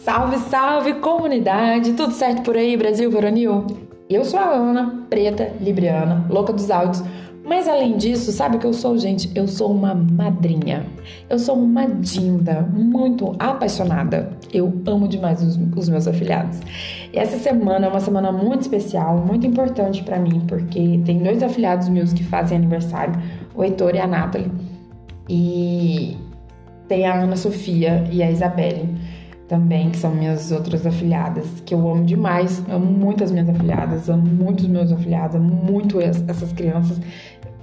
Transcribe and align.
Salve, 0.00 0.38
salve 0.38 0.94
comunidade! 0.94 1.92
Tudo 1.92 2.14
certo 2.14 2.40
por 2.40 2.56
aí, 2.56 2.74
Brasil 2.74 3.10
Veronil? 3.10 3.66
Eu 4.08 4.24
sou 4.24 4.40
a 4.40 4.48
Ana, 4.48 5.04
preta, 5.10 5.52
libriana, 5.60 6.24
louca 6.30 6.54
dos 6.54 6.70
áudios. 6.70 7.04
Mas 7.44 7.68
além 7.68 7.98
disso, 7.98 8.32
sabe 8.32 8.56
o 8.56 8.58
que 8.58 8.66
eu 8.66 8.72
sou, 8.72 8.96
gente? 8.96 9.30
Eu 9.34 9.46
sou 9.46 9.70
uma 9.70 9.94
madrinha. 9.94 10.86
Eu 11.28 11.38
sou 11.38 11.54
uma 11.54 11.86
dinda, 11.86 12.62
muito 12.62 13.36
apaixonada. 13.38 14.32
Eu 14.50 14.72
amo 14.86 15.06
demais 15.06 15.42
os, 15.42 15.58
os 15.76 15.88
meus 15.90 16.08
afilhados. 16.08 16.60
E 17.12 17.18
essa 17.18 17.38
semana 17.38 17.84
é 17.84 17.88
uma 17.90 18.00
semana 18.00 18.32
muito 18.32 18.62
especial, 18.62 19.18
muito 19.18 19.46
importante 19.46 20.02
para 20.02 20.18
mim, 20.18 20.40
porque 20.48 20.98
tem 21.04 21.18
dois 21.18 21.42
afilhados 21.42 21.90
meus 21.90 22.14
que 22.14 22.24
fazem 22.24 22.56
aniversário, 22.56 23.20
o 23.54 23.62
Heitor 23.62 23.94
e 23.94 23.98
a 23.98 24.06
Nathalie. 24.06 24.50
E 25.28 26.16
tem 26.88 27.06
a 27.06 27.20
Ana 27.20 27.36
Sofia 27.36 28.08
e 28.10 28.22
a 28.22 28.30
Isabelle 28.30 28.88
também, 29.50 29.90
que 29.90 29.96
são 29.96 30.12
minhas 30.12 30.52
outras 30.52 30.86
afilhadas, 30.86 31.44
que 31.66 31.74
eu 31.74 31.90
amo 31.90 32.04
demais, 32.04 32.62
amo 32.70 32.86
muito 32.86 33.24
as 33.24 33.32
minhas 33.32 33.48
afilhadas, 33.48 34.08
amo 34.08 34.24
muito 34.24 34.60
os 34.60 34.68
meus 34.68 34.92
afilhados, 34.92 35.34
amo 35.34 35.52
muito 35.52 36.00
essas 36.00 36.52
crianças, 36.52 37.00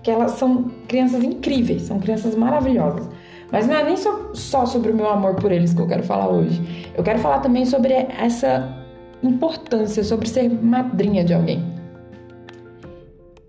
que 0.04 0.12
elas 0.12 0.32
são 0.32 0.70
crianças 0.86 1.24
incríveis, 1.24 1.84
são 1.84 1.98
crianças 1.98 2.36
maravilhosas. 2.36 3.08
Mas 3.54 3.68
não 3.68 3.76
é 3.76 3.86
nem 3.86 3.96
só, 3.96 4.32
só 4.34 4.66
sobre 4.66 4.92
o 4.92 4.96
meu 4.96 5.10
amor 5.10 5.36
por 5.36 5.50
eles 5.50 5.74
que 5.74 5.80
eu 5.80 5.88
quero 5.88 6.04
falar 6.04 6.28
hoje. 6.28 6.62
Eu 6.94 7.06
quero 7.06 7.20
falar 7.20 7.40
também 7.40 7.66
sobre 7.66 7.94
essa 7.94 8.70
importância, 9.24 10.04
sobre 10.04 10.28
ser 10.28 10.50
madrinha 10.50 11.24
de 11.24 11.34
alguém. 11.34 11.64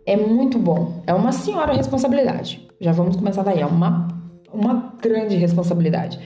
É 0.06 0.16
muito 0.16 0.60
bom, 0.60 1.02
é 1.08 1.12
uma 1.12 1.32
senhora 1.32 1.72
responsabilidade. 1.72 2.64
Já 2.80 2.92
vamos 2.92 3.16
começar 3.16 3.42
daí, 3.42 3.60
é 3.60 3.66
uma, 3.66 4.06
uma 4.52 4.94
grande 5.02 5.34
responsabilidade. 5.34 6.20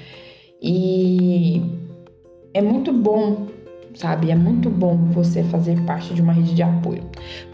E 0.60 1.81
é 2.54 2.60
muito 2.60 2.92
bom, 2.92 3.46
sabe? 3.94 4.30
É 4.30 4.34
muito 4.34 4.68
bom 4.70 4.96
você 5.10 5.42
fazer 5.44 5.80
parte 5.82 6.14
de 6.14 6.22
uma 6.22 6.32
rede 6.32 6.54
de 6.54 6.62
apoio. 6.62 7.02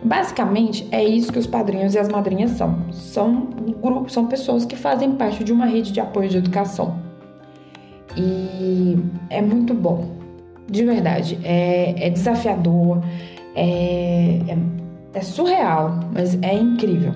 Basicamente, 0.03 0.87
é 0.91 1.05
isso 1.05 1.33
que 1.33 1.39
os 1.39 1.47
padrinhos 1.47 1.95
e 1.95 1.99
as 1.99 2.09
madrinhas 2.09 2.53
são. 2.53 2.91
São 2.93 3.49
grupos, 3.81 4.13
são 4.13 4.27
pessoas 4.27 4.65
que 4.65 4.77
fazem 4.77 5.13
parte 5.13 5.45
de 5.45 5.53
uma 5.53 5.67
rede 5.67 5.93
de 5.93 6.01
apoio 6.01 6.29
de 6.29 6.39
educação. 6.39 6.97
E 8.17 8.97
é 9.31 9.41
muito 9.41 9.75
bom, 9.75 10.17
de 10.69 10.85
verdade. 10.85 11.39
É, 11.45 12.07
é 12.07 12.11
desafiador, 12.11 13.03
é, 13.55 14.41
é, 14.49 14.59
é 15.15 15.21
surreal, 15.21 16.01
mas 16.13 16.41
é 16.43 16.55
incrível. 16.55 17.13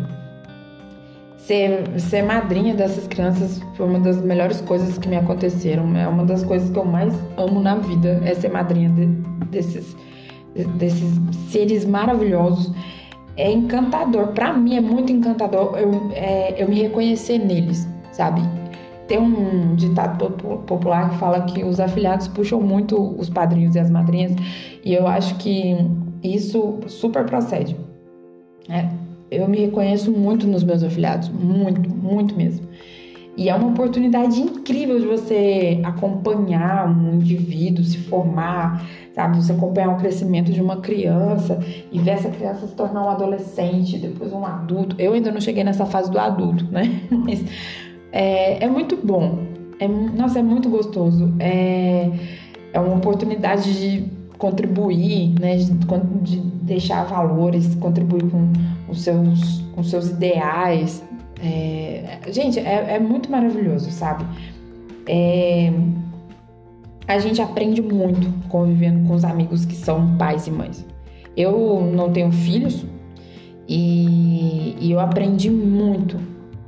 Ser, 1.47 1.99
ser 1.99 2.23
madrinha 2.23 2.73
dessas 2.73 3.09
crianças 3.09 3.61
foi 3.75 3.89
uma 3.89 3.99
das 3.99 4.23
melhores 4.23 4.61
coisas 4.61 4.97
que 4.97 5.09
me 5.09 5.17
aconteceram. 5.17 5.97
É 5.97 6.07
uma 6.07 6.25
das 6.25 6.45
coisas 6.45 6.71
que 6.71 6.79
eu 6.79 6.85
mais 6.85 7.13
amo 7.37 7.61
na 7.61 7.75
vida, 7.77 8.23
é 8.25 8.33
ser 8.33 8.49
madrinha 8.49 8.89
de, 8.91 9.07
desses, 9.51 9.97
desses 10.77 11.11
seres 11.51 11.85
maravilhosos. 11.85 12.73
É 13.37 13.51
encantador, 13.51 14.29
para 14.29 14.53
mim 14.53 14.77
é 14.77 14.81
muito 14.81 15.11
encantador 15.11 15.77
eu, 15.79 16.13
é, 16.15 16.63
eu 16.63 16.69
me 16.69 16.81
reconhecer 16.81 17.39
neles, 17.39 17.89
sabe? 18.13 18.41
Tem 19.09 19.19
um 19.19 19.75
ditado 19.75 20.31
popular 20.67 21.11
que 21.11 21.19
fala 21.19 21.41
que 21.43 21.65
os 21.65 21.81
afilhados 21.81 22.29
puxam 22.29 22.61
muito 22.61 22.97
os 23.19 23.29
padrinhos 23.29 23.75
e 23.75 23.81
as 23.81 23.91
madrinhas, 23.91 24.33
e 24.85 24.95
eu 24.95 25.09
acho 25.09 25.35
que 25.37 25.77
isso 26.23 26.79
super 26.87 27.25
procede. 27.25 27.77
É, 28.69 28.87
eu 29.33 29.49
me 29.49 29.59
reconheço 29.59 30.13
muito 30.13 30.47
nos 30.47 30.63
meus 30.63 30.83
afiliados, 30.83 31.29
muito, 31.29 31.89
muito 31.89 32.37
mesmo. 32.37 32.67
E 33.35 33.49
é 33.49 33.55
uma 33.55 33.69
oportunidade 33.69 34.39
incrível 34.41 35.01
de 35.01 35.07
você 35.07 35.81
acompanhar 35.83 36.87
um 36.87 37.15
indivíduo 37.15 37.83
se 37.83 37.97
formar, 37.97 38.87
sabe? 39.15 39.39
Você 39.39 39.53
acompanhar 39.53 39.91
o 39.91 39.97
crescimento 39.97 40.53
de 40.53 40.61
uma 40.61 40.77
criança 40.83 41.59
e 41.91 41.99
ver 41.99 42.11
essa 42.11 42.29
criança 42.29 42.67
se 42.67 42.75
tornar 42.75 43.07
um 43.07 43.09
adolescente, 43.09 43.97
depois 43.97 44.33
um 44.35 44.45
adulto. 44.45 44.97
Eu 44.99 45.15
ainda 45.15 45.33
não 45.33 45.41
cheguei 45.41 45.65
nessa 45.65 45.87
fase 45.87 46.11
do 46.11 46.19
adulto, 46.19 46.67
né? 46.71 47.01
Mas 47.11 47.43
é, 48.13 48.63
é 48.63 48.69
muito 48.69 48.99
bom. 49.03 49.39
É, 49.81 49.89
nossa, 49.89 50.39
é 50.39 50.43
muito 50.43 50.69
gostoso. 50.69 51.35
É, 51.41 52.11
é 52.75 52.81
uma 52.81 52.97
oportunidade 52.97 53.81
de 53.81 54.22
contribuir, 54.43 55.39
né, 55.39 55.55
de, 55.57 55.73
de 56.23 56.41
deixar 56.65 57.05
valores, 57.05 57.77
contribuir 57.77 58.29
com 58.29 58.51
os 58.89 59.01
seus, 59.01 59.61
com 59.73 59.85
seus 59.85 60.11
ideais. 60.11 61.01
É, 61.41 62.19
gente, 62.27 62.59
é, 62.59 62.97
é, 62.97 62.99
muito 62.99 63.31
maravilhoso, 63.31 63.93
sabe? 63.93 64.25
É, 65.07 65.73
a 67.07 67.21
gente 67.21 67.41
aprende 67.41 67.81
muito 67.81 68.33
convivendo 68.49 69.07
com 69.07 69.15
os 69.15 69.25
amigos 69.25 69.65
que 69.65 69.77
são 69.77 70.17
pais 70.17 70.49
e 70.49 70.51
mães. 70.51 70.85
Eu 71.37 71.89
não 71.95 72.13
tenho 72.13 72.33
filhos 72.33 72.85
e, 73.69 74.77
e 74.81 74.91
eu 74.91 74.99
aprendi 74.99 75.51
muito 75.51 76.19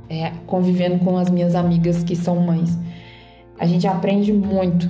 é, 0.09 0.31
convivendo 0.47 1.03
com 1.03 1.17
as 1.17 1.29
minhas 1.29 1.55
amigas 1.55 2.05
que 2.05 2.15
são 2.15 2.37
mães. 2.37 2.77
A 3.59 3.65
gente 3.65 3.85
aprende 3.85 4.31
muito 4.31 4.89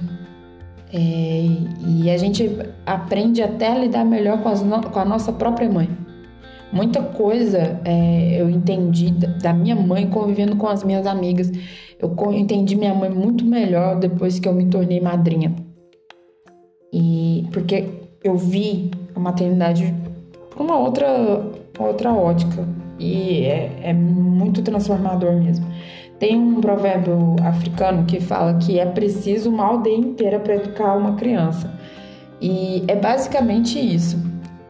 é, 0.97 1.45
e 1.85 2.09
a 2.09 2.15
gente 2.15 2.49
aprende 2.85 3.43
até 3.43 3.67
a 3.67 3.77
lidar 3.77 4.05
melhor 4.05 4.41
com, 4.41 4.49
no, 4.49 4.81
com 4.81 4.99
a 4.99 5.03
nossa 5.03 5.33
própria 5.33 5.69
mãe. 5.69 5.89
Muita 6.71 7.01
coisa 7.01 7.81
é, 7.83 8.39
eu 8.39 8.49
entendi 8.49 9.11
da 9.41 9.51
minha 9.51 9.75
mãe 9.75 10.09
convivendo 10.09 10.55
com 10.55 10.67
as 10.67 10.85
minhas 10.85 11.05
amigas. 11.05 11.51
Eu 11.99 12.15
entendi 12.31 12.77
minha 12.77 12.93
mãe 12.93 13.09
muito 13.09 13.43
melhor 13.43 13.99
depois 13.99 14.39
que 14.39 14.47
eu 14.47 14.53
me 14.53 14.67
tornei 14.67 15.01
madrinha. 15.01 15.53
E 16.93 17.45
porque 17.51 17.89
eu 18.23 18.37
vi 18.37 18.89
a 19.13 19.19
maternidade 19.19 19.93
por 20.49 20.63
uma 20.63 20.79
outra, 20.79 21.07
outra 21.77 22.13
ótica. 22.13 22.65
E 22.97 23.43
é, 23.43 23.79
é 23.83 23.93
muito 23.93 24.61
transformador 24.61 25.33
mesmo. 25.33 25.65
Tem 26.19 26.37
um 26.37 26.61
provérbio 26.61 27.35
africano 27.43 28.05
que 28.05 28.21
fala 28.21 28.55
que 28.55 28.79
é 28.79 28.85
preciso 28.85 29.49
uma 29.49 29.65
aldeia 29.65 29.97
inteira 29.97 30.39
para 30.39 30.55
educar 30.55 30.95
uma 30.95 31.15
criança. 31.15 31.73
E 32.41 32.83
é 32.87 32.95
basicamente 32.95 33.77
isso. 33.79 34.23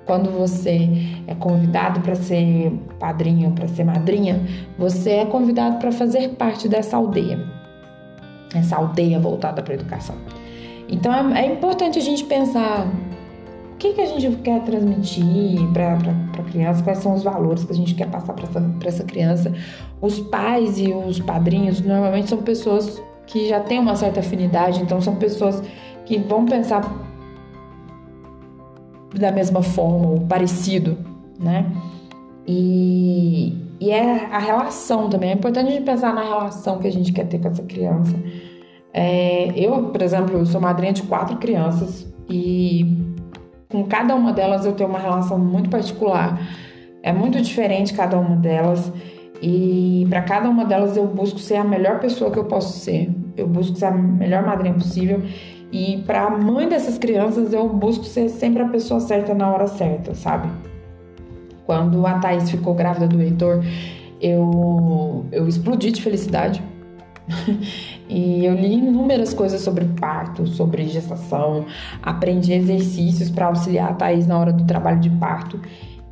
Quando 0.05 0.29
você 0.29 0.89
é 1.27 1.33
convidado 1.35 1.99
para 2.01 2.15
ser 2.15 2.71
padrinho, 2.99 3.51
para 3.51 3.67
ser 3.67 3.83
madrinha, 3.83 4.41
você 4.77 5.11
é 5.11 5.25
convidado 5.25 5.77
para 5.77 5.91
fazer 5.91 6.29
parte 6.29 6.67
dessa 6.67 6.97
aldeia. 6.97 7.39
Essa 8.53 8.77
aldeia 8.77 9.19
voltada 9.19 9.61
para 9.61 9.73
a 9.73 9.75
educação. 9.75 10.15
Então 10.87 11.11
é, 11.13 11.41
é 11.41 11.53
importante 11.53 11.97
a 11.97 12.01
gente 12.01 12.23
pensar 12.25 12.87
o 13.75 13.77
que, 13.77 13.91
que 13.91 14.01
a 14.01 14.05
gente 14.05 14.37
quer 14.37 14.63
transmitir 14.63 15.25
para 15.73 15.97
a 16.39 16.43
criança, 16.49 16.81
quais 16.81 16.99
são 16.99 17.13
os 17.13 17.23
valores 17.23 17.65
que 17.65 17.73
a 17.73 17.75
gente 17.75 17.93
quer 17.93 18.09
passar 18.09 18.31
para 18.33 18.45
essa, 18.45 18.75
essa 18.85 19.03
criança. 19.03 19.53
Os 20.01 20.17
pais 20.17 20.79
e 20.79 20.93
os 20.93 21.19
padrinhos 21.19 21.81
normalmente 21.81 22.29
são 22.29 22.37
pessoas 22.41 23.03
que 23.27 23.49
já 23.49 23.59
têm 23.59 23.79
uma 23.79 23.93
certa 23.97 24.21
afinidade, 24.21 24.81
então 24.81 25.01
são 25.01 25.17
pessoas 25.17 25.61
que 26.05 26.17
vão 26.17 26.45
pensar 26.45 26.89
da 29.13 29.29
mesma 29.29 29.61
forma 29.61 30.07
ou 30.07 30.21
parecido, 30.21 30.97
né? 31.37 31.69
E, 32.47 33.57
e 33.81 33.91
é 33.91 34.25
a 34.31 34.39
relação 34.39 35.09
também. 35.09 35.31
É 35.31 35.33
importante 35.33 35.67
a 35.67 35.71
gente 35.71 35.83
pensar 35.83 36.13
na 36.13 36.23
relação 36.23 36.79
que 36.79 36.87
a 36.87 36.91
gente 36.91 37.11
quer 37.11 37.27
ter 37.27 37.39
com 37.39 37.49
essa 37.49 37.63
criança. 37.63 38.15
É, 38.93 39.47
eu, 39.53 39.89
por 39.89 40.01
exemplo, 40.01 40.45
sou 40.45 40.61
madrinha 40.61 40.93
de 40.93 41.03
quatro 41.03 41.35
crianças 41.35 42.07
e 42.29 43.14
com 43.75 43.83
cada 43.83 44.15
uma 44.15 44.31
delas 44.31 44.65
eu 44.65 44.71
tenho 44.71 44.89
uma 44.89 44.99
relação 44.99 45.37
muito 45.37 45.69
particular. 45.69 46.39
É 47.03 47.11
muito 47.11 47.41
diferente 47.41 47.93
cada 47.93 48.17
uma 48.17 48.37
delas. 48.37 48.89
E 49.41 50.07
para 50.09 50.21
cada 50.21 50.49
uma 50.49 50.63
delas 50.63 50.95
eu 50.95 51.05
busco 51.05 51.39
ser 51.39 51.55
a 51.55 51.63
melhor 51.63 51.99
pessoa 51.99 52.31
que 52.31 52.39
eu 52.39 52.45
posso 52.45 52.79
ser. 52.79 53.13
Eu 53.35 53.47
busco 53.47 53.75
ser 53.75 53.85
a 53.85 53.91
melhor 53.91 54.45
madrinha 54.45 54.73
possível. 54.73 55.21
E 55.73 56.01
para 56.07 56.23
a 56.23 56.29
mãe 56.29 56.69
dessas 56.69 56.97
crianças 56.97 57.51
eu 57.51 57.67
busco 57.67 58.05
ser 58.05 58.29
sempre 58.29 58.61
a 58.63 58.69
pessoa 58.69 59.01
certa 59.01 59.33
na 59.33 59.51
hora 59.51 59.67
certa, 59.67 60.15
sabe? 60.15 60.47
Quando 61.65 62.07
a 62.07 62.19
Thaís 62.19 62.49
ficou 62.49 62.73
grávida 62.73 63.07
do 63.07 63.21
Heitor, 63.21 63.61
eu, 64.21 65.25
eu 65.33 65.49
explodi 65.49 65.91
de 65.91 66.01
felicidade 66.01 66.63
e 68.07 68.45
eu 68.45 68.53
li 68.53 68.73
inúmeras 68.75 69.33
coisas 69.33 69.61
sobre 69.61 69.85
parto, 69.99 70.45
sobre 70.47 70.85
gestação, 70.85 71.65
aprendi 72.01 72.53
exercícios 72.53 73.29
para 73.29 73.47
auxiliar 73.47 73.91
a 73.91 73.93
Thaís 73.93 74.27
na 74.27 74.37
hora 74.37 74.53
do 74.53 74.63
trabalho 74.65 74.99
de 74.99 75.09
parto. 75.09 75.59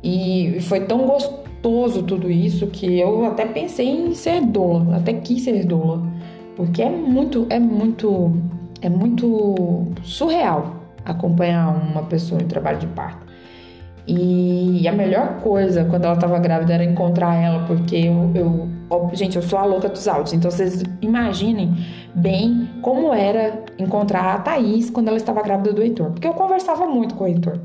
E 0.02 0.58
foi 0.62 0.80
tão 0.80 1.06
gostoso 1.06 2.02
tudo 2.02 2.30
isso 2.30 2.66
que 2.66 2.98
eu 2.98 3.24
até 3.26 3.46
pensei 3.46 3.88
em 3.88 4.14
ser 4.14 4.42
doula, 4.42 4.96
até 4.96 5.12
quis 5.14 5.42
ser 5.42 5.64
doula, 5.64 6.02
porque 6.56 6.82
é 6.82 6.90
muito, 6.90 7.46
é 7.48 7.58
muito, 7.58 8.36
é 8.82 8.88
muito 8.88 9.86
surreal 10.02 10.76
acompanhar 11.04 11.68
uma 11.68 12.02
pessoa 12.02 12.42
em 12.42 12.46
trabalho 12.46 12.78
de 12.78 12.86
parto. 12.88 13.24
E 14.06 14.86
a 14.86 14.92
melhor 14.92 15.40
coisa 15.40 15.84
quando 15.84 16.04
ela 16.04 16.14
estava 16.14 16.38
grávida 16.38 16.74
era 16.74 16.84
encontrar 16.84 17.34
ela, 17.36 17.64
porque 17.66 17.96
eu, 17.96 18.30
eu 18.34 18.68
gente, 19.12 19.36
eu 19.36 19.42
sou 19.42 19.58
a 19.58 19.64
louca 19.64 19.88
dos 19.88 20.06
áudios, 20.08 20.32
então 20.32 20.50
vocês 20.50 20.82
imaginem 21.00 21.74
bem 22.14 22.68
como 22.82 23.12
era 23.12 23.64
encontrar 23.78 24.34
a 24.34 24.38
Thaís 24.38 24.90
quando 24.90 25.08
ela 25.08 25.16
estava 25.16 25.42
grávida 25.42 25.72
do 25.72 25.82
Heitor, 25.82 26.10
porque 26.10 26.26
eu 26.26 26.34
conversava 26.34 26.86
muito 26.86 27.14
com 27.14 27.24
o 27.24 27.26
Heitor. 27.26 27.60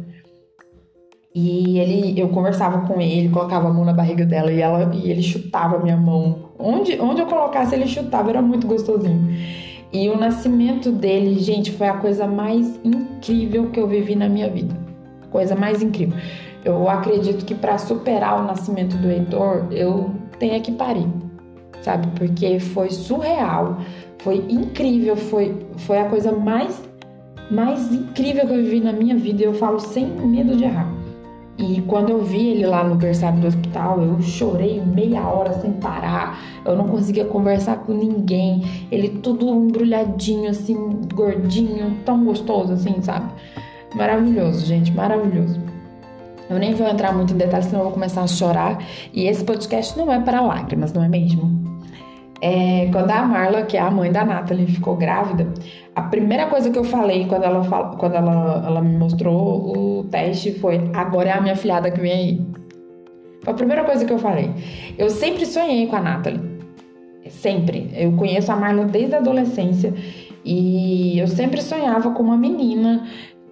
E 1.34 1.78
ele, 1.78 2.20
eu 2.20 2.30
conversava 2.30 2.88
com 2.88 3.00
ele, 3.00 3.30
colocava 3.30 3.70
a 3.70 3.74
mão 3.74 3.86
na 3.86 3.94
barriga 3.94 4.26
dela 4.26 4.52
e, 4.52 4.60
ela, 4.60 4.92
e 4.94 5.12
ele 5.12 5.22
chutava 5.22 5.78
a 5.78 5.80
minha 5.80 5.96
mão. 5.96 6.50
Onde, 6.58 7.00
onde 7.00 7.22
eu 7.22 7.28
colocasse, 7.28 7.76
ele 7.76 7.88
chutava, 7.88 8.30
era 8.30 8.42
muito 8.42 8.66
gostosinho. 8.66 9.30
E 9.94 10.10
o 10.10 10.18
nascimento 10.18 10.92
dele, 10.92 11.40
gente, 11.40 11.72
foi 11.72 11.88
a 11.88 11.94
coisa 11.94 12.28
mais 12.28 12.80
incrível 12.84 13.70
que 13.70 13.80
eu 13.80 13.88
vivi 13.88 14.16
na 14.16 14.28
minha 14.28 14.50
vida. 14.50 14.76
Coisa 15.32 15.56
mais 15.56 15.82
incrível. 15.82 16.18
Eu 16.66 16.90
acredito 16.90 17.46
que 17.46 17.56
para 17.56 17.78
superar 17.78 18.42
o 18.42 18.46
nascimento 18.46 18.98
do 18.98 19.10
Heitor, 19.10 19.68
eu 19.72 20.12
tenha 20.40 20.60
que 20.60 20.72
parir, 20.72 21.08
sabe? 21.82 22.08
Porque 22.18 22.60
foi 22.60 22.90
surreal, 22.90 23.78
foi 24.20 24.38
incrível, 24.50 25.16
foi, 25.16 25.56
foi 25.78 26.00
a 26.00 26.06
coisa 26.06 26.32
mais, 26.32 26.82
mais 27.52 27.94
incrível 27.94 28.48
que 28.48 28.54
eu 28.54 28.64
vivi 28.64 28.80
na 28.80 28.94
minha 28.94 29.16
vida 29.16 29.42
e 29.42 29.46
eu 29.46 29.54
falo 29.54 29.80
sem 29.80 30.06
medo 30.06 30.56
de 30.56 30.64
errar. 30.64 31.00
E 31.58 31.82
quando 31.82 32.10
eu 32.10 32.24
vi 32.24 32.52
ele 32.52 32.66
lá 32.66 32.86
no 32.86 32.96
berçário 32.96 33.42
do 33.42 33.48
hospital, 33.48 34.02
eu 34.02 34.22
chorei 34.22 34.82
meia 34.82 35.28
hora 35.28 35.52
sem 35.60 35.74
parar. 35.74 36.40
Eu 36.66 36.74
não 36.74 36.88
conseguia 36.88 37.26
conversar 37.26 37.80
com 37.80 37.92
ninguém. 37.94 38.64
Ele 38.90 39.10
tudo 39.10 39.50
embrulhadinho, 39.50 40.50
assim, 40.50 41.02
gordinho, 41.14 41.98
tão 42.06 42.24
gostoso, 42.24 42.72
assim, 42.72 43.02
sabe? 43.02 43.30
Maravilhoso, 43.94 44.66
gente, 44.66 44.90
maravilhoso. 44.94 45.60
Eu 46.50 46.58
nem 46.58 46.74
vou 46.74 46.88
entrar 46.88 47.14
muito 47.14 47.34
em 47.34 47.38
detalhes, 47.38 47.68
senão 47.68 47.82
eu 47.82 47.86
vou 47.86 47.94
começar 47.94 48.22
a 48.22 48.28
chorar. 48.28 48.84
E 49.14 49.28
esse 49.28 49.44
podcast 49.44 49.98
não 49.98 50.12
é 50.12 50.20
para 50.20 50.42
lágrimas, 50.42 50.92
não 50.92 51.04
é 51.04 51.08
mesmo? 51.08 51.70
É, 52.42 52.88
quando 52.92 53.12
a 53.12 53.22
Marla, 53.24 53.64
que 53.64 53.76
é 53.76 53.82
a 53.82 53.92
mãe 53.92 54.12
da 54.12 54.24
Nathalie, 54.24 54.66
ficou 54.66 54.96
grávida, 54.96 55.48
a 55.94 56.04
primeira 56.04 56.48
coisa 56.48 56.70
que 56.70 56.80
eu 56.80 56.86
falei 56.86 57.26
quando 57.26 57.44
ela, 57.44 57.96
quando 57.98 58.16
ela, 58.16 58.64
ela 58.66 58.82
me 58.82 58.98
mostrou 58.98 60.00
o 60.00 60.04
teste 60.06 60.54
foi: 60.54 60.90
agora 60.94 61.30
é 61.30 61.34
a 61.34 61.42
minha 61.42 61.56
filhada 61.56 61.92
que 61.92 62.00
vem 62.00 62.12
aí. 62.12 62.42
Foi 63.44 63.54
a 63.54 63.56
primeira 63.56 63.84
coisa 63.84 64.06
que 64.06 64.14
eu 64.14 64.20
falei. 64.20 64.52
Eu 64.98 65.10
sempre 65.10 65.46
sonhei 65.46 65.88
com 65.88 65.96
a 65.96 66.02
Nathalie. 66.02 66.60
Sempre. 67.30 67.92
Eu 67.94 68.14
conheço 68.14 68.52
a 68.52 68.56
Marla 68.56 68.86
desde 68.86 69.16
a 69.16 69.20
adolescência 69.20 69.94
e 70.44 71.20
eu 71.20 71.28
sempre 71.28 71.62
sonhava 71.62 72.12
com 72.12 72.24
uma 72.24 72.38
menina, 72.38 73.06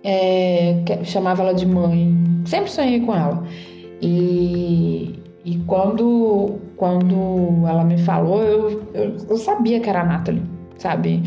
é, 0.03 0.81
chamava 1.03 1.43
ela 1.43 1.53
de 1.53 1.65
mãe. 1.65 2.26
Sempre 2.47 2.71
sonhei 2.71 3.01
com 3.01 3.13
ela. 3.13 3.43
E, 4.01 5.19
e 5.43 5.57
quando, 5.67 6.55
quando 6.77 7.67
ela 7.67 7.83
me 7.83 7.97
falou, 7.97 8.41
eu, 8.41 8.83
eu, 8.93 9.15
eu 9.29 9.37
sabia 9.37 9.81
que 9.81 9.89
era 9.89 10.01
a 10.01 10.05
Nathalie, 10.05 10.41
sabe? 10.77 11.21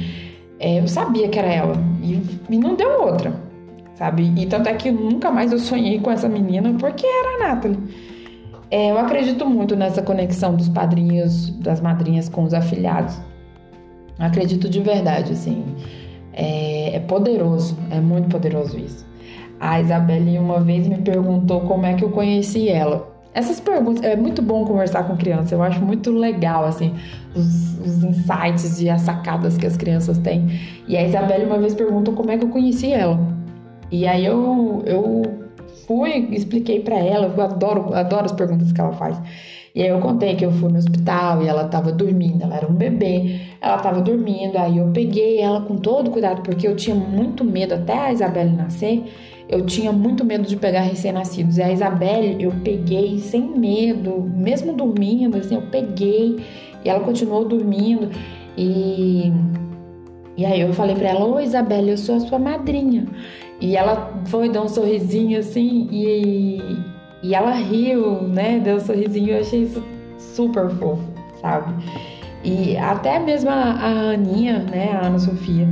É, 0.59 0.81
eu 0.81 0.89
sabia 0.89 1.29
que 1.29 1.39
era 1.39 1.53
ela. 1.53 1.75
E, 2.03 2.23
e 2.49 2.59
não 2.59 2.75
deu 2.75 3.03
outra, 3.03 3.35
sabe? 3.95 4.33
E 4.35 4.47
tanto 4.47 4.71
é 4.71 4.75
que 4.75 4.91
nunca 4.91 5.31
mais 5.31 5.53
eu 5.53 5.59
sonhei 5.59 6.01
com 6.01 6.11
essa 6.11 6.29
menina 6.29 6.75
porque 6.79 7.07
era 7.07 7.45
a 7.45 7.49
Nathalie. 7.55 7.79
É, 8.71 8.93
eu 8.93 8.99
acredito 8.99 9.45
muito 9.45 9.77
nessa 9.77 10.01
conexão 10.01 10.55
dos 10.55 10.69
padrinhos, 10.71 11.51
das 11.59 11.83
madrinhas 11.83 12.31
com 12.31 12.45
os 12.45 12.55
afilhados. 12.55 13.21
Acredito 14.19 14.71
de 14.71 14.81
verdade, 14.81 15.33
assim. 15.33 15.65
É, 16.33 16.97
é 16.97 17.01
poderoso, 17.01 17.77
é 17.91 18.01
muito 18.01 18.29
poderoso 18.29 18.79
isso. 18.79 19.10
A 19.61 19.81
Isabelle 19.81 20.39
uma 20.39 20.59
vez 20.61 20.89
me 20.89 20.97
perguntou 20.97 21.61
como 21.61 21.85
é 21.85 21.95
que 21.95 22.03
eu 22.03 22.11
conheci 22.11 22.69
ela. 22.69 23.11
Essas 23.33 23.61
perguntas, 23.61 24.03
é 24.03 24.17
muito 24.17 24.43
bom 24.43 24.65
conversar 24.65 25.05
com 25.05 25.17
criança, 25.17 25.55
eu 25.55 25.63
acho 25.63 25.81
muito 25.85 26.11
legal, 26.11 26.65
assim, 26.65 26.95
os, 27.35 27.79
os, 27.79 28.03
insights 28.03 28.81
e 28.81 28.91
as 28.91 29.03
sacadas 29.03 29.57
que 29.57 29.67
as 29.67 29.77
crianças 29.77 30.19
têm. 30.19 30.49
E 30.89 30.97
a 30.97 31.07
Isabelle 31.07 31.45
uma 31.45 31.59
vez 31.59 31.73
perguntou 31.73 32.13
como 32.15 32.31
é 32.33 32.39
que 32.39 32.45
eu 32.45 32.49
conheci 32.49 32.93
ela. 32.93 33.21
E 33.93 34.05
aí 34.05 34.27
eu, 34.27 34.83
eu 34.85 35.23
fui, 35.87 36.29
expliquei 36.33 36.81
para 36.81 36.97
ela, 36.97 37.33
eu 37.37 37.43
adoro, 37.43 37.95
adoro 37.95 38.25
as 38.25 38.33
perguntas 38.33 38.73
que 38.73 38.81
ela 38.81 38.93
faz. 38.93 39.21
E 39.75 39.83
aí 39.83 39.89
eu 39.89 40.01
contei 40.01 40.35
que 40.35 40.45
eu 40.45 40.51
fui 40.51 40.71
no 40.73 40.79
hospital 40.79 41.43
e 41.43 41.47
ela 41.47 41.69
tava 41.69 41.93
dormindo, 41.93 42.43
ela 42.43 42.57
era 42.57 42.67
um 42.67 42.75
bebê, 42.75 43.43
ela 43.61 43.79
tava 43.79 44.01
dormindo, 44.01 44.59
aí 44.59 44.79
eu 44.79 44.89
peguei 44.89 45.41
ela 45.41 45.61
com 45.61 45.77
todo 45.77 46.11
cuidado, 46.11 46.43
porque 46.43 46.67
eu 46.67 46.75
tinha 46.75 46.97
muito 46.97 47.45
medo 47.45 47.75
até 47.75 47.97
a 47.97 48.13
Isabelle 48.13 48.51
nascer 48.51 49.05
eu 49.51 49.67
tinha 49.67 49.91
muito 49.91 50.25
medo 50.25 50.47
de 50.47 50.57
pegar 50.57 50.83
recém-nascidos. 50.83 51.59
E 51.59 51.63
a 51.63 51.73
Isabelle, 51.73 52.41
eu 52.41 52.53
peguei 52.63 53.19
sem 53.19 53.43
medo, 53.43 54.23
mesmo 54.33 54.73
dormindo, 54.73 55.37
assim, 55.37 55.57
eu 55.57 55.63
peguei 55.63 56.39
e 56.85 56.89
ela 56.89 57.01
continuou 57.01 57.45
dormindo. 57.45 58.11
E, 58.57 59.33
e 60.37 60.47
aí 60.47 60.61
eu 60.61 60.73
falei 60.73 60.95
para 60.95 61.09
ela: 61.09 61.25
Ô 61.27 61.41
Isabelle, 61.41 61.91
eu 61.91 61.99
sou 61.99 62.15
a 62.15 62.21
sua 62.21 62.39
madrinha. 62.39 63.09
E 63.61 63.77
ela 63.77 64.23
foi 64.27 64.49
dar 64.49 64.63
um 64.63 64.69
sorrisinho 64.69 65.41
assim 65.41 65.89
e, 65.91 66.63
e 67.21 67.35
ela 67.35 67.51
riu, 67.51 68.23
né? 68.23 68.61
Deu 68.61 68.77
um 68.77 68.81
sorrisinho. 68.81 69.31
Eu 69.31 69.41
achei 69.41 69.65
isso 69.65 69.83
super 70.17 70.71
fofo, 70.71 71.03
sabe? 71.41 71.75
E 72.45 72.77
até 72.77 73.19
mesmo 73.19 73.51
a, 73.51 73.55
a 73.55 74.11
Aninha, 74.13 74.61
né? 74.61 74.93
A 74.93 75.07
Ana 75.07 75.19
Sofia, 75.19 75.69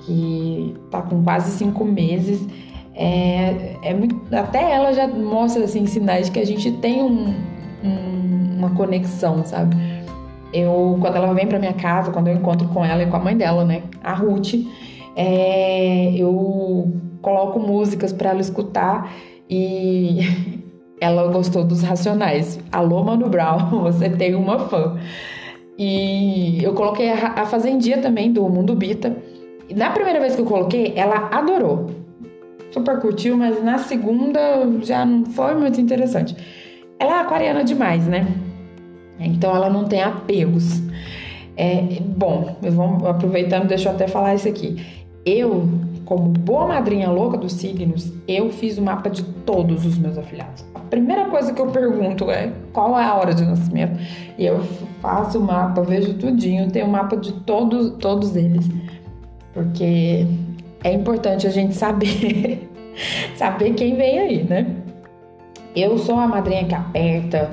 que 0.00 0.74
tá 0.90 1.02
com 1.02 1.22
quase 1.22 1.50
cinco 1.50 1.84
meses 1.84 2.44
é, 3.00 3.76
é 3.80 3.94
muito, 3.94 4.20
até 4.34 4.72
ela 4.72 4.92
já 4.92 5.06
mostra 5.06 5.62
assim 5.62 5.86
sinais 5.86 6.28
que 6.28 6.40
a 6.40 6.44
gente 6.44 6.72
tem 6.72 7.00
um, 7.00 7.32
um, 7.84 8.58
uma 8.58 8.70
conexão, 8.70 9.44
sabe? 9.44 9.76
Eu 10.52 10.98
quando 11.00 11.14
ela 11.14 11.32
vem 11.32 11.46
para 11.46 11.60
minha 11.60 11.74
casa, 11.74 12.10
quando 12.10 12.26
eu 12.26 12.34
encontro 12.34 12.66
com 12.68 12.84
ela 12.84 13.04
e 13.04 13.06
com 13.06 13.16
a 13.16 13.20
mãe 13.20 13.36
dela, 13.36 13.64
né, 13.64 13.82
a 14.02 14.14
Ruth, 14.14 14.54
é, 15.14 16.12
eu 16.16 16.92
coloco 17.22 17.60
músicas 17.60 18.12
para 18.12 18.30
ela 18.30 18.40
escutar 18.40 19.12
e 19.48 20.18
ela 21.00 21.30
gostou 21.30 21.62
dos 21.62 21.82
Racionais. 21.82 22.58
Alô, 22.72 23.04
Mano 23.04 23.28
Brown, 23.28 23.68
você 23.80 24.10
tem 24.10 24.34
uma 24.34 24.58
fã. 24.58 24.98
E 25.78 26.58
eu 26.64 26.74
coloquei 26.74 27.12
a, 27.12 27.42
a 27.42 27.46
Fazendinha 27.46 27.98
também, 27.98 28.32
do 28.32 28.42
Mundo 28.48 28.74
Bita. 28.74 29.16
E 29.68 29.74
na 29.74 29.90
primeira 29.90 30.18
vez 30.18 30.34
que 30.34 30.40
eu 30.40 30.46
coloquei, 30.46 30.94
ela 30.96 31.28
adorou 31.30 31.97
super 32.78 33.00
curtiu, 33.00 33.36
mas 33.36 33.62
na 33.62 33.78
segunda 33.78 34.40
já 34.82 35.04
não 35.04 35.26
foi 35.26 35.54
muito 35.54 35.80
interessante. 35.80 36.36
Ela 36.98 37.18
é 37.18 37.20
aquariana 37.20 37.64
demais, 37.64 38.06
né? 38.06 38.26
Então 39.18 39.54
ela 39.54 39.68
não 39.68 39.84
tem 39.84 40.02
apegos. 40.02 40.80
É, 41.56 41.82
bom, 42.00 42.56
vamos 42.62 43.04
aproveitando, 43.04 43.66
deixa 43.66 43.88
eu 43.88 43.94
até 43.94 44.06
falar 44.06 44.34
isso 44.34 44.48
aqui. 44.48 44.84
Eu, 45.26 45.68
como 46.04 46.28
boa 46.28 46.68
madrinha 46.68 47.10
louca 47.10 47.36
dos 47.36 47.52
signos, 47.54 48.12
eu 48.26 48.50
fiz 48.50 48.78
o 48.78 48.82
mapa 48.82 49.10
de 49.10 49.22
todos 49.22 49.84
os 49.84 49.98
meus 49.98 50.16
afilhados. 50.16 50.64
A 50.74 50.78
primeira 50.78 51.24
coisa 51.26 51.52
que 51.52 51.60
eu 51.60 51.66
pergunto 51.66 52.30
é 52.30 52.52
qual 52.72 52.98
é 52.98 53.04
a 53.04 53.14
hora 53.14 53.34
de 53.34 53.44
nascimento. 53.44 53.98
E 54.38 54.46
eu 54.46 54.60
faço 55.02 55.38
o 55.38 55.42
mapa, 55.42 55.82
vejo 55.82 56.14
tudinho, 56.14 56.70
tenho 56.70 56.86
o 56.86 56.90
mapa 56.90 57.16
de 57.16 57.32
todos, 57.32 57.90
todos 57.98 58.36
eles. 58.36 58.66
Porque 59.52 60.26
é 60.84 60.92
importante 60.92 61.46
a 61.46 61.50
gente 61.50 61.74
saber 61.74 62.67
saber 63.36 63.74
quem 63.74 63.96
vem 63.96 64.18
aí, 64.18 64.44
né? 64.44 64.66
Eu 65.74 65.98
sou 65.98 66.18
a 66.18 66.26
madrinha 66.26 66.64
que 66.64 66.74
aperta, 66.74 67.50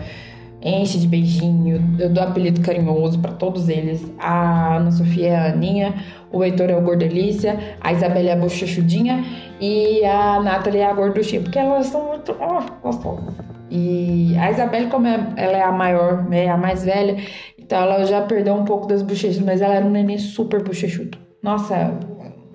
enche 0.61 0.97
de 0.97 1.07
beijinho, 1.07 1.95
eu 1.99 2.09
dou 2.09 2.23
apelido 2.23 2.61
carinhoso 2.61 3.19
para 3.19 3.31
todos 3.33 3.69
eles. 3.69 4.03
A 4.17 4.77
Ana 4.77 4.91
Sofia 4.91 5.27
é 5.27 5.35
a 5.35 5.45
Aninha, 5.51 5.93
o 6.31 6.43
Heitor 6.43 6.69
é 6.69 6.75
o 6.75 6.81
Gordelícia, 6.81 7.77
a 7.79 7.93
Isabela 7.93 8.29
é 8.29 8.33
a 8.33 8.35
Bochechudinha 8.35 9.23
e 9.61 10.03
a 10.03 10.41
Nathalie 10.41 10.79
é 10.79 10.85
a 10.85 10.93
Gorduchinha, 10.93 11.41
porque 11.41 11.59
elas 11.59 11.87
são 11.87 12.07
muito 12.07 12.35
oh, 12.39 12.81
gostosas. 12.81 13.35
E 13.69 14.35
a 14.37 14.51
Isabelle, 14.51 14.87
como 14.87 15.07
é, 15.07 15.33
ela 15.37 15.57
é 15.57 15.63
a 15.63 15.71
maior, 15.71 16.23
né, 16.27 16.49
a 16.49 16.57
mais 16.57 16.83
velha, 16.83 17.17
então 17.59 17.79
ela 17.81 18.05
já 18.05 18.21
perdeu 18.21 18.53
um 18.53 18.65
pouco 18.65 18.87
das 18.87 19.01
bochechas, 19.01 19.39
mas 19.39 19.61
ela 19.61 19.75
era 19.75 19.85
um 19.85 19.91
neném 19.91 20.17
super 20.17 20.63
bochechudo. 20.63 21.17
Nossa, 21.41 21.97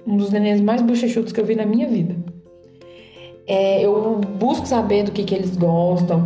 um 0.06 0.16
dos 0.16 0.30
nenéns 0.30 0.61
mais 0.61 0.82
bochechudos 0.82 1.32
que 1.32 1.40
eu 1.40 1.44
vi 1.44 1.54
na 1.54 1.66
minha 1.66 1.87
vida. 1.87 2.16
É, 3.50 3.85
eu 3.85 4.21
busco 4.38 4.64
saber 4.64 5.02
do 5.02 5.11
que, 5.11 5.25
que 5.25 5.35
eles 5.35 5.57
gostam. 5.57 6.25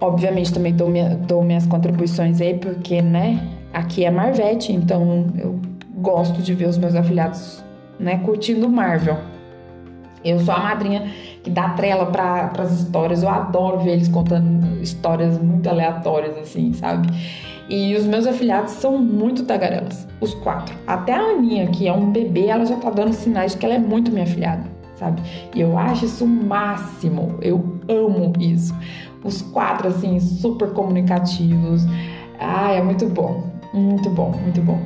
Obviamente 0.00 0.50
também 0.50 0.72
dou, 0.72 0.88
minha, 0.88 1.10
dou 1.14 1.44
minhas 1.44 1.66
contribuições 1.66 2.40
aí, 2.40 2.54
porque, 2.54 3.02
né, 3.02 3.38
aqui 3.70 4.02
é 4.02 4.10
Marvete, 4.10 4.72
então 4.72 5.26
eu 5.36 5.60
gosto 5.96 6.40
de 6.40 6.54
ver 6.54 6.66
os 6.66 6.78
meus 6.78 6.94
afiliados, 6.94 7.62
né, 8.00 8.16
curtindo 8.24 8.66
Marvel. 8.66 9.18
Eu 10.24 10.40
sou 10.40 10.54
a 10.54 10.58
madrinha 10.58 11.12
que 11.42 11.50
dá 11.50 11.68
trela 11.70 12.06
para 12.06 12.50
as 12.58 12.72
histórias. 12.72 13.22
Eu 13.22 13.28
adoro 13.28 13.80
ver 13.80 13.92
eles 13.92 14.08
contando 14.08 14.82
histórias 14.82 15.36
muito 15.36 15.68
aleatórias, 15.68 16.38
assim, 16.38 16.72
sabe? 16.72 17.08
E 17.68 17.94
os 17.94 18.06
meus 18.06 18.26
afilhados 18.26 18.72
são 18.72 18.96
muito 18.96 19.44
tagarelas, 19.44 20.08
os 20.18 20.32
quatro. 20.36 20.74
Até 20.86 21.12
a 21.12 21.20
Aninha, 21.20 21.66
que 21.66 21.86
é 21.86 21.92
um 21.92 22.10
bebê, 22.10 22.46
ela 22.46 22.64
já 22.64 22.76
tá 22.76 22.88
dando 22.88 23.12
sinais 23.12 23.52
de 23.52 23.58
que 23.58 23.66
ela 23.66 23.74
é 23.74 23.78
muito 23.78 24.10
minha 24.10 24.24
afilhada, 24.24 24.64
sabe? 24.96 25.22
E 25.54 25.60
eu 25.60 25.76
acho 25.78 26.04
isso 26.04 26.24
o 26.24 26.28
máximo, 26.28 27.36
eu 27.40 27.78
amo 27.88 28.32
isso. 28.38 28.74
Os 29.22 29.42
quatro, 29.42 29.88
assim, 29.88 30.20
super 30.20 30.72
comunicativos. 30.72 31.82
Ah, 32.38 32.72
é 32.72 32.82
muito 32.82 33.06
bom, 33.06 33.42
muito 33.72 34.10
bom, 34.10 34.32
muito 34.42 34.60
bom. 34.60 34.78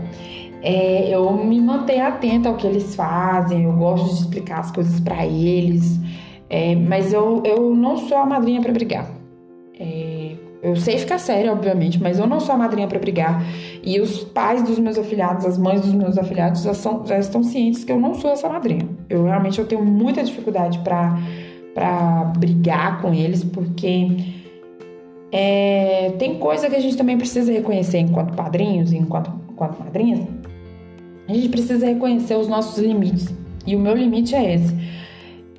É, 0.63 1.09
eu 1.15 1.33
me 1.33 1.61
mantenho 1.61 2.07
atenta 2.07 2.49
ao 2.49 2.57
que 2.57 2.67
eles 2.67 2.95
fazem, 2.95 3.65
eu 3.65 3.73
gosto 3.73 4.07
de 4.09 4.21
explicar 4.21 4.61
as 4.61 4.71
coisas 4.71 4.99
para 5.01 5.25
eles, 5.25 6.01
é, 6.51 6.75
mas 6.75 7.13
eu, 7.13 7.43
eu 7.45 7.75
não 7.75 7.97
sou 7.97 8.19
a 8.19 8.27
madrinha 8.27 8.61
para 8.61 8.73
brigar. 8.73 9.09
É, 9.79 10.37
eu 10.61 10.75
sei 10.75 10.99
ficar 10.99 11.19
séria, 11.19 11.53
obviamente, 11.53 12.03
mas 12.03 12.19
eu 12.19 12.27
não 12.27 12.41
sou 12.41 12.55
a 12.55 12.59
madrinha 12.59 12.89
para 12.89 12.99
brigar. 12.99 13.45
E 13.83 14.01
os 14.01 14.25
pais 14.25 14.63
dos 14.63 14.79
meus 14.79 14.99
afilhados, 14.99 15.47
as 15.47 15.57
mães 15.57 15.81
dos 15.81 15.93
meus 15.93 16.19
afilhados 16.19 16.63
já, 16.63 16.75
são, 16.75 17.07
já 17.07 17.19
estão 17.19 17.45
cientes 17.45 17.85
que 17.85 17.93
eu 17.93 18.01
não 18.01 18.15
sou 18.15 18.31
essa 18.33 18.49
madrinha. 18.49 18.89
Eu 19.09 19.25
realmente 19.25 19.59
eu 19.59 19.67
tenho 19.67 19.85
muita 19.85 20.23
dificuldade 20.23 20.81
para 20.81 22.25
brigar 22.37 23.01
com 23.01 23.15
eles, 23.15 23.45
porque 23.45 24.09
é, 25.31 26.13
tem 26.19 26.39
coisa 26.39 26.69
que 26.69 26.75
a 26.75 26.81
gente 26.81 26.97
também 26.97 27.17
precisa 27.17 27.53
reconhecer 27.53 27.99
enquanto 27.99 28.35
padrinhos, 28.35 28.93
enquanto, 28.93 29.31
enquanto 29.49 29.79
madrinhas. 29.79 30.27
A 31.29 31.35
gente 31.35 31.51
precisa 31.51 31.87
reconhecer 31.87 32.35
os 32.35 32.49
nossos 32.49 32.83
limites. 32.83 33.33
E 33.65 33.77
o 33.77 33.79
meu 33.79 33.95
limite 33.95 34.35
é 34.35 34.55
esse. 34.55 34.75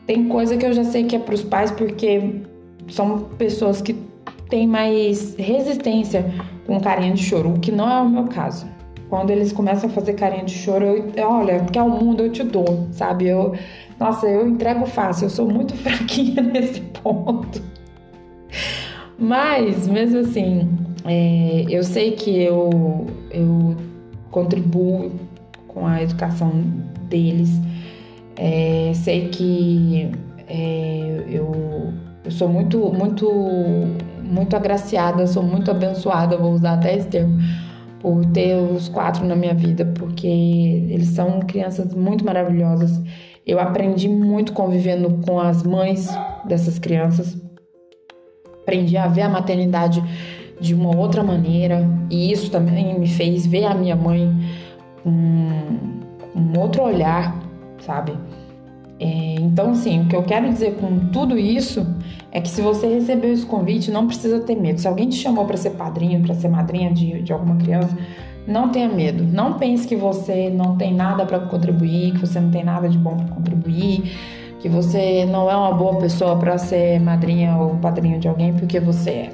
Tem 0.05 0.27
coisa 0.27 0.57
que 0.57 0.65
eu 0.65 0.73
já 0.73 0.83
sei 0.83 1.05
que 1.05 1.15
é 1.15 1.19
para 1.19 1.35
os 1.35 1.43
pais, 1.43 1.71
porque 1.71 2.41
são 2.89 3.19
pessoas 3.37 3.81
que 3.81 4.08
têm 4.49 4.67
mais 4.67 5.35
resistência 5.35 6.25
com 6.65 6.79
carinha 6.79 7.13
de 7.13 7.23
choro, 7.23 7.53
o 7.53 7.59
que 7.59 7.71
não 7.71 7.89
é 7.89 8.01
o 8.01 8.09
meu 8.09 8.25
caso. 8.25 8.65
Quando 9.09 9.31
eles 9.31 9.51
começam 9.51 9.89
a 9.89 9.93
fazer 9.93 10.13
carinha 10.13 10.43
de 10.43 10.53
choro, 10.53 10.85
eu, 11.15 11.27
olha, 11.27 11.65
é 11.73 11.81
o 11.81 11.89
mundo, 11.89 12.23
eu 12.23 12.31
te 12.31 12.43
dou, 12.43 12.87
sabe? 12.91 13.27
Eu, 13.27 13.53
nossa, 13.99 14.27
eu 14.27 14.47
entrego 14.47 14.85
fácil, 14.85 15.25
eu 15.25 15.29
sou 15.29 15.49
muito 15.49 15.75
fraquinha 15.77 16.41
nesse 16.41 16.81
ponto. 16.81 17.61
Mas, 19.17 19.87
mesmo 19.87 20.19
assim, 20.19 20.69
é, 21.05 21.65
eu 21.67 21.83
sei 21.83 22.11
que 22.11 22.41
eu, 22.41 23.07
eu 23.31 23.75
contribuo 24.31 25.11
com 25.67 25.87
a 25.87 26.03
educação 26.03 26.51
deles. 27.09 27.49
É, 28.35 28.91
sei 28.93 29.29
que 29.29 30.11
é, 30.47 31.23
eu, 31.29 31.93
eu 32.23 32.31
sou 32.31 32.47
muito, 32.47 32.91
muito, 32.93 33.27
muito 34.29 34.55
agraciada, 34.55 35.25
sou 35.27 35.43
muito 35.43 35.71
abençoada, 35.71 36.37
vou 36.37 36.53
usar 36.53 36.73
até 36.73 36.95
esse 36.95 37.07
termo, 37.07 37.37
por 37.99 38.25
ter 38.27 38.55
os 38.55 38.87
quatro 38.87 39.25
na 39.25 39.35
minha 39.35 39.53
vida, 39.53 39.85
porque 39.97 40.27
eles 40.27 41.09
são 41.09 41.39
crianças 41.41 41.93
muito 41.93 42.23
maravilhosas. 42.23 43.01
Eu 43.45 43.59
aprendi 43.59 44.07
muito 44.07 44.53
convivendo 44.53 45.19
com 45.25 45.39
as 45.39 45.63
mães 45.63 46.09
dessas 46.45 46.77
crianças 46.77 47.49
aprendi 48.69 48.95
a 48.97 49.07
ver 49.07 49.23
a 49.23 49.29
maternidade 49.29 50.03
de 50.61 50.75
uma 50.75 50.95
outra 50.95 51.23
maneira 51.23 51.89
e 52.09 52.31
isso 52.31 52.51
também 52.51 52.99
me 52.99 53.07
fez 53.07 53.47
ver 53.47 53.65
a 53.65 53.73
minha 53.73 53.95
mãe 53.95 54.29
com 55.03 55.09
um 55.09 56.59
outro 56.59 56.83
olhar, 56.83 57.35
sabe? 57.79 58.13
É, 58.99 59.35
então, 59.39 59.71
assim, 59.71 60.01
o 60.01 60.05
que 60.07 60.15
eu 60.15 60.23
quero 60.23 60.49
dizer 60.49 60.75
com 60.75 61.07
tudo 61.07 61.37
isso 61.37 61.85
é 62.31 62.41
que 62.41 62.49
se 62.49 62.61
você 62.61 62.87
recebeu 62.87 63.31
esse 63.31 63.45
convite, 63.45 63.89
não 63.91 64.07
precisa 64.07 64.39
ter 64.41 64.55
medo. 64.55 64.79
Se 64.79 64.87
alguém 64.87 65.09
te 65.09 65.15
chamou 65.15 65.45
para 65.45 65.57
ser 65.57 65.71
padrinho, 65.71 66.21
para 66.21 66.35
ser 66.35 66.49
madrinha 66.49 66.91
de, 66.91 67.21
de 67.21 67.31
alguma 67.31 67.55
criança, 67.55 67.97
não 68.45 68.69
tenha 68.69 68.89
medo. 68.89 69.23
Não 69.23 69.53
pense 69.53 69.87
que 69.87 69.95
você 69.95 70.49
não 70.49 70.75
tem 70.75 70.93
nada 70.93 71.25
para 71.25 71.39
contribuir, 71.39 72.13
que 72.13 72.19
você 72.19 72.39
não 72.39 72.51
tem 72.51 72.63
nada 72.63 72.89
de 72.89 72.97
bom 72.97 73.15
para 73.15 73.27
contribuir 73.27 74.03
que 74.59 74.67
você 74.67 75.25
não 75.25 75.49
é 75.49 75.55
uma 75.55 75.73
boa 75.73 75.95
pessoa 75.95 76.37
para 76.37 76.57
ser 76.57 76.99
madrinha 76.99 77.55
ou 77.55 77.75
padrinho 77.77 78.19
de 78.19 78.27
alguém 78.27 78.53
porque 78.53 78.79
você 78.79 79.09
é. 79.09 79.31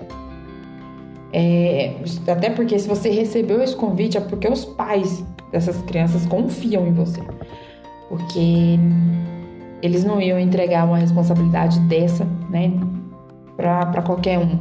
é. 1.33 1.95
Até 2.31 2.49
porque 2.51 2.77
se 2.77 2.87
você 2.87 3.09
recebeu 3.09 3.61
esse 3.61 3.75
convite 3.75 4.17
é 4.17 4.21
porque 4.21 4.47
os 4.47 4.63
pais 4.63 5.25
dessas 5.51 5.81
crianças 5.83 6.25
confiam 6.27 6.87
em 6.87 6.93
você. 6.93 7.21
Porque 8.07 8.77
eles 9.85 10.03
não 10.03 10.21
iam 10.21 10.39
entregar 10.39 10.85
uma 10.85 10.97
responsabilidade 10.97 11.79
dessa, 11.81 12.25
né, 12.49 12.71
para 13.55 14.01
qualquer 14.01 14.39
um. 14.39 14.59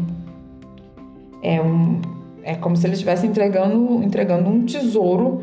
É, 1.43 1.61
um. 1.61 2.01
é 2.43 2.55
como 2.55 2.77
se 2.77 2.87
eles 2.87 2.99
estivessem 2.99 3.31
entregando, 3.31 4.03
entregando 4.03 4.49
um 4.49 4.65
tesouro. 4.65 5.43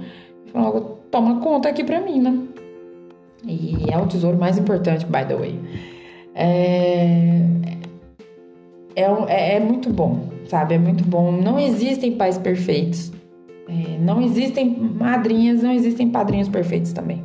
Falando, 0.52 0.98
toma 1.10 1.40
conta 1.40 1.70
aqui 1.70 1.84
para 1.84 2.00
mim, 2.02 2.20
né? 2.20 2.40
E 3.46 3.90
é 3.92 3.98
o 3.98 4.06
tesouro 4.06 4.38
mais 4.38 4.58
importante, 4.58 5.06
by 5.06 5.26
the 5.26 5.36
way. 5.36 5.60
É, 6.36 7.42
é, 8.96 9.04
é, 9.28 9.56
é 9.56 9.60
muito 9.60 9.90
bom, 9.90 10.30
sabe? 10.46 10.76
É 10.76 10.78
muito 10.78 11.04
bom. 11.04 11.32
Não 11.32 11.60
existem 11.60 12.12
pais 12.14 12.38
perfeitos. 12.38 13.12
É, 13.68 13.98
não 14.00 14.22
existem 14.22 14.70
madrinhas, 14.70 15.64
não 15.64 15.72
existem 15.72 16.10
padrinhos 16.10 16.50
perfeitos 16.50 16.94
também. 16.94 17.24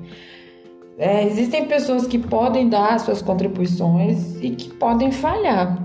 É, 0.98 1.24
existem 1.26 1.66
pessoas 1.66 2.06
que 2.06 2.18
podem 2.18 2.68
dar 2.68 2.98
suas 3.00 3.20
contribuições 3.20 4.36
e 4.42 4.50
que 4.50 4.70
podem 4.70 5.12
falhar. 5.12 5.84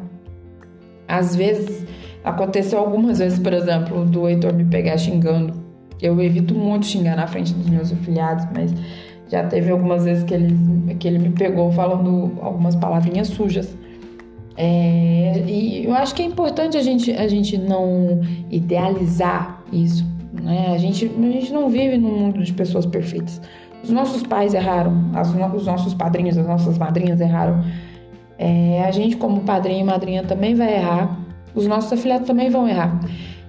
Às 1.08 1.36
vezes, 1.36 1.86
aconteceu 2.24 2.80
algumas 2.80 3.20
vezes, 3.20 3.38
por 3.38 3.52
exemplo, 3.52 4.06
do 4.06 4.28
Heitor 4.28 4.54
me 4.54 4.64
pegar 4.64 4.98
xingando. 4.98 5.54
Eu 6.02 6.20
evito 6.22 6.56
muito 6.56 6.86
xingar 6.86 7.18
na 7.18 7.28
frente 7.28 7.54
dos 7.54 7.70
meus 7.70 7.92
afiliados, 7.92 8.46
mas 8.56 8.74
já 9.30 9.46
teve 9.46 9.70
algumas 9.70 10.06
vezes 10.06 10.24
que 10.24 10.34
ele, 10.34 10.96
que 10.96 11.08
ele 11.08 11.20
me 11.20 11.30
pegou 11.32 11.72
falando 11.72 12.32
algumas 12.42 12.76
palavrinhas 12.76 13.28
sujas. 13.28 13.78
É, 14.56 15.44
e 15.46 15.86
eu 15.86 15.94
acho 15.94 16.16
que 16.16 16.22
é 16.22 16.26
importante 16.26 16.78
a 16.78 16.82
gente, 16.82 17.12
a 17.12 17.28
gente 17.28 17.58
não 17.58 18.22
idealizar 18.50 19.62
isso. 19.74 20.06
Né? 20.32 20.68
A, 20.74 20.78
gente, 20.78 21.06
a 21.06 21.32
gente 21.32 21.52
não 21.52 21.70
vive 21.70 21.98
num 21.98 22.18
mundo 22.18 22.44
de 22.44 22.54
pessoas 22.54 22.86
perfeitas. 22.86 23.42
Os 23.84 23.90
nossos 23.90 24.24
pais 24.24 24.54
erraram, 24.54 25.12
os 25.56 25.66
nossos 25.66 25.94
padrinhos, 25.94 26.38
as 26.38 26.46
nossas 26.46 26.78
madrinhas 26.78 27.20
erraram. 27.20 27.64
É, 28.38 28.84
a 28.84 28.92
gente, 28.92 29.18
como 29.18 29.42
padrinho 29.42 29.82
e 29.82 29.84
madrinha, 29.84 30.24
também 30.24 30.56
vai 30.56 30.76
errar. 30.76 31.20
Os 31.54 31.68
nossos 31.68 31.92
afiliados 31.94 32.28
também 32.28 32.50
vão 32.50 32.68
errar. 32.68 33.00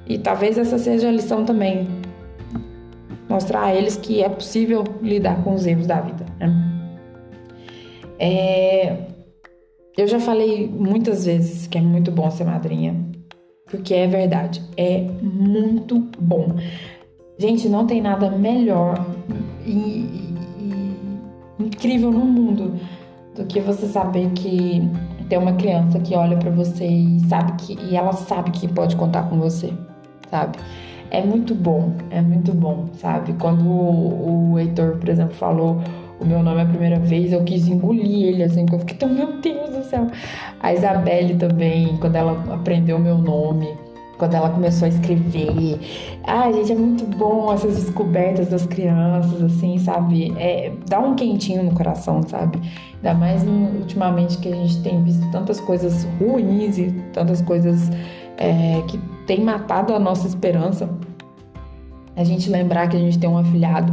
E 0.06 0.18
talvez 0.18 0.58
essa 0.58 0.78
seja 0.78 1.08
a 1.08 1.12
lição 1.12 1.44
também 1.44 1.86
mostrar 3.28 3.64
a 3.64 3.74
eles 3.74 3.96
que 3.96 4.22
é 4.22 4.28
possível 4.28 4.84
lidar 5.00 5.42
com 5.42 5.54
os 5.54 5.66
erros 5.66 5.86
da 5.86 6.00
vida. 6.00 6.26
Né? 6.38 6.52
É, 8.18 8.96
eu 9.96 10.06
já 10.06 10.20
falei 10.20 10.68
muitas 10.68 11.24
vezes 11.24 11.66
que 11.66 11.78
é 11.78 11.80
muito 11.80 12.10
bom 12.10 12.30
ser 12.30 12.44
madrinha, 12.44 12.94
porque 13.70 13.94
é 13.94 14.06
verdade, 14.06 14.62
é 14.76 15.00
muito 15.22 15.98
bom. 16.18 16.56
Gente, 17.42 17.68
não 17.68 17.84
tem 17.84 18.00
nada 18.00 18.30
melhor 18.30 19.04
e, 19.66 19.72
e, 19.72 20.34
e 20.60 21.64
incrível 21.64 22.12
no 22.12 22.24
mundo 22.24 22.76
do 23.34 23.44
que 23.46 23.58
você 23.58 23.88
saber 23.88 24.30
que 24.30 24.88
tem 25.28 25.38
uma 25.38 25.54
criança 25.54 25.98
que 25.98 26.14
olha 26.14 26.36
para 26.36 26.52
você 26.52 26.86
e 26.86 27.18
sabe 27.28 27.54
que 27.54 27.76
e 27.82 27.96
ela 27.96 28.12
sabe 28.12 28.52
que 28.52 28.68
pode 28.68 28.94
contar 28.94 29.24
com 29.24 29.40
você, 29.40 29.72
sabe? 30.30 30.56
é 31.10 31.20
muito 31.20 31.52
bom, 31.52 31.92
é 32.10 32.22
muito 32.22 32.54
bom, 32.54 32.86
sabe? 32.94 33.32
Quando 33.32 33.68
o, 33.68 34.52
o 34.52 34.58
Heitor, 34.60 34.98
por 34.98 35.08
exemplo, 35.08 35.34
falou 35.34 35.80
o 36.20 36.24
meu 36.24 36.44
nome 36.44 36.60
a 36.60 36.64
primeira 36.66 37.00
vez, 37.00 37.32
eu 37.32 37.42
quis 37.42 37.66
engolir 37.66 38.28
ele, 38.28 38.44
assim, 38.44 38.64
eu 38.72 38.78
fiquei 38.78 38.96
tão, 38.96 39.08
meu 39.08 39.40
Deus 39.40 39.70
do 39.70 39.82
céu. 39.82 40.06
A 40.60 40.72
Isabelle 40.72 41.34
também, 41.34 41.96
quando 41.96 42.14
ela 42.14 42.40
aprendeu 42.54 42.98
o 42.98 43.00
meu 43.00 43.18
nome, 43.18 43.66
quando 44.22 44.34
ela 44.34 44.50
começou 44.50 44.86
a 44.86 44.88
escrever. 44.88 45.80
Ai, 46.22 46.52
gente, 46.52 46.70
é 46.70 46.74
muito 46.76 47.04
bom 47.04 47.52
essas 47.52 47.74
descobertas 47.74 48.48
das 48.48 48.64
crianças, 48.64 49.42
assim, 49.42 49.76
sabe? 49.80 50.32
É, 50.38 50.70
dá 50.88 51.00
um 51.00 51.16
quentinho 51.16 51.64
no 51.64 51.72
coração, 51.74 52.22
sabe? 52.28 52.60
Ainda 52.94 53.14
mais 53.14 53.42
ultimamente 53.42 54.38
que 54.38 54.46
a 54.46 54.54
gente 54.54 54.80
tem 54.80 55.02
visto 55.02 55.28
tantas 55.32 55.58
coisas 55.58 56.06
ruins 56.20 56.78
e 56.78 56.92
tantas 57.12 57.42
coisas 57.42 57.90
é, 58.36 58.80
que 58.86 58.96
tem 59.26 59.40
matado 59.40 59.92
a 59.92 59.98
nossa 59.98 60.28
esperança. 60.28 60.88
A 62.14 62.22
gente 62.22 62.48
lembrar 62.48 62.86
que 62.86 62.96
a 62.96 63.00
gente 63.00 63.18
tem 63.18 63.28
um 63.28 63.38
afilhado 63.38 63.92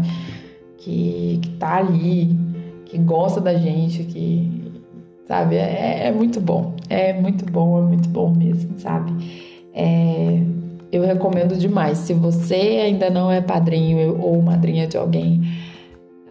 que, 0.78 1.40
que 1.42 1.50
tá 1.58 1.78
ali, 1.78 2.38
que 2.86 3.00
gosta 3.00 3.42
da 3.42 3.56
gente, 3.56 4.04
que, 4.04 4.72
sabe, 5.28 5.56
é, 5.56 6.06
é 6.06 6.12
muito 6.12 6.40
bom. 6.40 6.76
É 6.88 7.20
muito 7.20 7.52
bom, 7.52 7.80
é 7.80 7.82
muito 7.82 8.08
bom 8.10 8.30
mesmo, 8.30 8.78
sabe? 8.78 9.49
É, 9.74 10.40
eu 10.92 11.04
recomendo 11.04 11.56
demais. 11.56 12.00
Se 12.00 12.14
você 12.14 12.82
ainda 12.84 13.10
não 13.10 13.32
é 13.32 13.42
padrinho 13.42 14.20
ou 14.22 14.42
madrinha 14.42 14.88
de 14.88 14.98
alguém, 14.98 15.42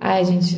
ai, 0.00 0.24
gente, 0.24 0.56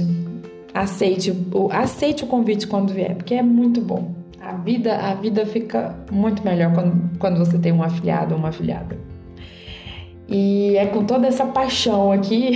aceite, 0.75 1.33
aceite 1.71 2.25
o 2.25 2.27
convite 2.27 2.67
quando 2.67 2.93
vier, 2.93 3.15
porque 3.17 3.35
é 3.35 3.43
muito 3.43 3.81
bom. 3.81 4.15
A 4.41 4.53
vida, 4.53 4.97
a 4.97 5.15
vida 5.15 5.45
fica 5.45 5.95
muito 6.11 6.43
melhor 6.45 6.73
quando, 6.73 7.19
quando 7.19 7.39
você 7.39 7.59
tem 7.59 7.73
um 7.73 7.83
afiliado 7.83 8.35
ou 8.35 8.39
uma 8.39 8.49
afiliada. 8.49 8.97
E 10.31 10.77
é 10.77 10.87
com 10.87 11.05
toda 11.05 11.27
essa 11.27 11.45
paixão 11.45 12.13
aqui. 12.13 12.53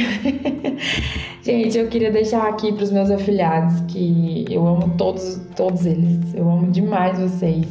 Gente, 1.42 1.76
eu 1.76 1.88
queria 1.88 2.10
deixar 2.10 2.48
aqui 2.48 2.72
para 2.72 2.84
os 2.84 2.92
meus 2.92 3.10
afiliados 3.10 3.80
que 3.88 4.44
eu 4.48 4.64
amo 4.66 4.94
todos, 4.96 5.40
todos 5.56 5.84
eles. 5.84 6.32
Eu 6.34 6.48
amo 6.48 6.70
demais 6.70 7.18
vocês. 7.18 7.66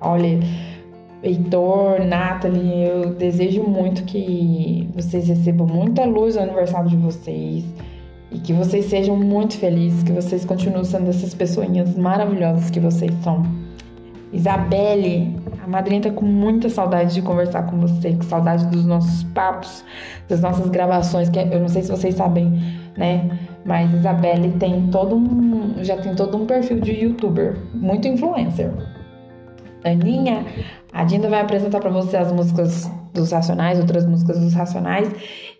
Olha, 0.00 0.40
Heitor, 1.24 2.04
Nathalie, 2.04 2.84
eu 2.84 3.14
desejo 3.14 3.62
muito 3.62 4.02
que 4.02 4.86
vocês 4.94 5.26
recebam 5.26 5.66
muita 5.66 6.04
luz 6.04 6.36
no 6.36 6.42
aniversário 6.42 6.90
de 6.90 6.96
vocês 6.98 7.64
e 8.30 8.38
que 8.38 8.52
vocês 8.52 8.84
sejam 8.84 9.16
muito 9.16 9.56
felizes, 9.56 10.02
que 10.02 10.12
vocês 10.12 10.44
continuem 10.44 10.84
sendo 10.84 11.08
essas 11.08 11.32
pessoinhas 11.32 11.96
maravilhosas 11.96 12.68
que 12.68 12.78
vocês 12.78 13.10
são. 13.22 13.42
Isabelle, 14.34 15.34
a 15.64 15.66
madrinha 15.66 16.02
tá 16.02 16.10
com 16.10 16.26
muita 16.26 16.68
saudade 16.68 17.14
de 17.14 17.22
conversar 17.22 17.62
com 17.70 17.78
você, 17.78 18.12
com 18.12 18.24
saudade 18.24 18.66
dos 18.66 18.84
nossos 18.84 19.22
papos, 19.22 19.82
das 20.28 20.42
nossas 20.42 20.68
gravações, 20.68 21.30
que 21.30 21.38
eu 21.38 21.58
não 21.58 21.68
sei 21.68 21.84
se 21.84 21.90
vocês 21.90 22.16
sabem, 22.16 22.52
né? 22.98 23.38
Mas 23.64 23.90
Isabelle 23.94 24.50
tem 24.58 24.88
todo 24.88 25.16
um, 25.16 25.82
já 25.82 25.96
tem 25.96 26.14
todo 26.14 26.36
um 26.36 26.44
perfil 26.44 26.80
de 26.80 26.92
youtuber, 26.92 27.56
muito 27.72 28.06
influencer. 28.08 28.70
Aninha, 29.84 30.44
a 30.92 31.04
Dinda 31.04 31.28
vai 31.28 31.40
apresentar 31.40 31.80
para 31.80 31.90
você 31.90 32.16
as 32.16 32.32
músicas 32.32 32.90
dos 33.12 33.30
Racionais, 33.30 33.78
outras 33.78 34.06
músicas 34.06 34.40
dos 34.40 34.54
Racionais. 34.54 35.10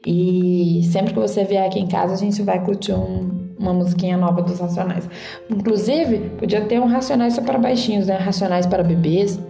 E 0.06 0.82
sempre 0.92 1.12
que 1.12 1.20
você 1.20 1.44
vier 1.44 1.66
aqui 1.66 1.78
em 1.78 1.86
casa, 1.86 2.14
a 2.14 2.16
gente 2.16 2.42
vai 2.42 2.62
curtir 2.64 2.92
um, 2.92 3.54
uma 3.58 3.72
musiquinha 3.72 4.16
nova 4.16 4.42
dos 4.42 4.58
Racionais. 4.60 5.08
Inclusive, 5.50 6.30
podia 6.38 6.62
ter 6.62 6.80
um 6.80 6.86
Racionais 6.86 7.34
só 7.34 7.42
para 7.42 7.58
baixinhos, 7.58 8.06
né? 8.06 8.16
Racionais 8.16 8.66
para 8.66 8.82
bebês. 8.82 9.40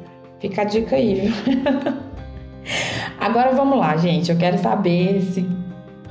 Fica 0.40 0.62
a 0.62 0.64
dica 0.64 0.96
aí, 0.96 1.14
viu? 1.14 1.32
Agora 3.18 3.52
vamos 3.52 3.78
lá, 3.78 3.96
gente. 3.96 4.30
Eu 4.30 4.36
quero 4.36 4.58
saber 4.58 5.20
se, 5.22 5.46